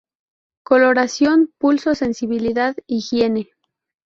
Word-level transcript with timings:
Coloración, 0.63 1.53
pulsos, 1.59 1.99
sensibilidad, 1.99 2.75
higiene. 2.87 3.51